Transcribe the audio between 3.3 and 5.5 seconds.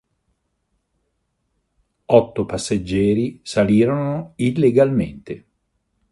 salirono illegalmente.